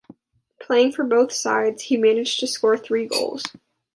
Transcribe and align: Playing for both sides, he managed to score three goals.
Playing 0.59 0.93
for 0.93 1.03
both 1.03 1.31
sides, 1.31 1.83
he 1.83 1.95
managed 1.95 2.39
to 2.39 2.47
score 2.47 2.75
three 2.75 3.05
goals. 3.05 3.43